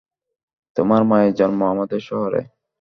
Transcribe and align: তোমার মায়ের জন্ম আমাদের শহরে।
তোমার 0.77 1.01
মায়ের 1.03 1.33
জন্ম 1.33 1.59
আমাদের 1.73 2.01
শহরে। 2.09 2.41